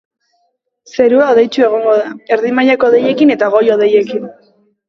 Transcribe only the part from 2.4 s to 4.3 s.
mailako hodeiekin eta goi-hodeiekin.